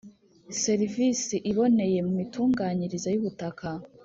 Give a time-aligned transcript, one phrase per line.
[0.63, 3.67] Serivisi iboneye mu mitunganyirize y’ ubutaka